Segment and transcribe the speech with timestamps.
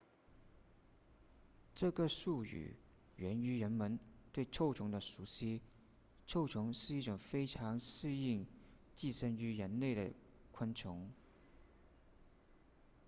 [1.75, 2.73] 这个术语
[3.17, 3.99] 源于人们
[4.33, 5.61] 对臭虫的熟悉
[6.25, 8.47] 臭虫是一种非常适应
[8.95, 10.09] 寄生于人类的
[10.53, 11.11] 昆虫